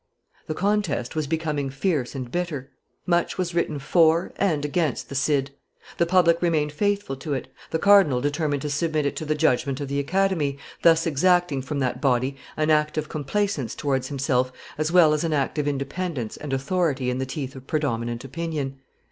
The 0.47 0.55
contest 0.55 1.15
was 1.15 1.27
becoming 1.27 1.69
fierce 1.69 2.15
and 2.15 2.31
bitter; 2.31 2.71
much 3.05 3.37
was 3.37 3.53
written 3.53 3.77
for 3.77 4.31
and 4.37 4.65
against 4.65 5.09
the 5.09 5.13
Cid; 5.13 5.51
the 5.99 6.07
public 6.07 6.41
remained 6.41 6.71
faithful 6.71 7.15
to 7.17 7.35
it; 7.35 7.49
the 7.69 7.77
cardinal 7.77 8.19
determined 8.19 8.63
to 8.63 8.69
submit 8.71 9.05
it 9.05 9.15
to 9.17 9.25
the 9.25 9.35
judgment 9.35 9.79
of 9.79 9.89
the 9.89 9.99
Academy, 9.99 10.57
thus 10.81 11.05
exacting 11.05 11.61
from 11.61 11.77
that 11.81 12.01
body 12.01 12.35
an 12.57 12.71
act 12.71 12.97
of 12.97 13.09
complaisance 13.09 13.75
towards 13.75 14.07
himself 14.07 14.51
as 14.75 14.91
well 14.91 15.13
as 15.13 15.23
an 15.23 15.33
act 15.33 15.59
of 15.59 15.67
independence 15.67 16.35
and 16.35 16.51
authority 16.51 17.11
in 17.11 17.19
the 17.19 17.27
teeth 17.27 17.55
of 17.55 17.67
predominant 17.67 18.23
opinion. 18.23 18.79